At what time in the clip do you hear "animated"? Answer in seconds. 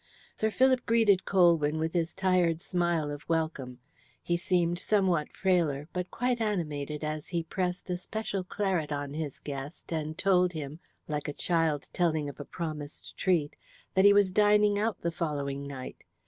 6.41-7.03